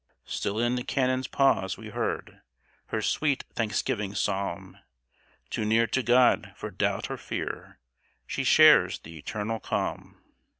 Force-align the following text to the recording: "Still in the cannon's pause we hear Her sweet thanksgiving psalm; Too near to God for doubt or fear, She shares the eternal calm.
"Still 0.25 0.57
in 0.57 0.77
the 0.77 0.83
cannon's 0.83 1.27
pause 1.27 1.77
we 1.77 1.91
hear 1.91 2.43
Her 2.87 3.03
sweet 3.03 3.43
thanksgiving 3.53 4.15
psalm; 4.15 4.79
Too 5.51 5.63
near 5.63 5.85
to 5.85 6.01
God 6.01 6.53
for 6.55 6.71
doubt 6.71 7.11
or 7.11 7.17
fear, 7.17 7.77
She 8.25 8.43
shares 8.43 8.97
the 8.97 9.15
eternal 9.19 9.59
calm. 9.59 10.19